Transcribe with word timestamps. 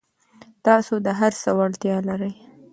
تاسو 0.65 0.93
د 1.05 1.07
هر 1.19 1.31
څه 1.41 1.49
وړتیا 1.57 1.97
لرئ. 2.09 2.33